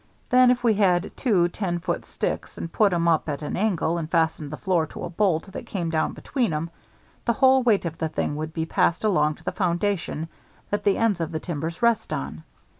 [0.31, 3.99] Then if we had two ten foot sticks and put 'em up at an angle
[3.99, 6.71] and fastened the floor to a bolt that came down between 'em,
[7.23, 10.27] the whole weight of the thing would be passed along to the foundation
[10.71, 12.43] that the ends of the timbers rest on.